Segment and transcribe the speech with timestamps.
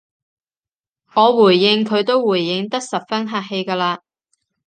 [1.13, 3.99] 我回應佢都回應得十分客氣㗎喇